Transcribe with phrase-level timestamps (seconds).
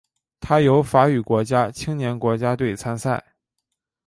[0.39, 3.23] 它由法语国家青年国家队参赛。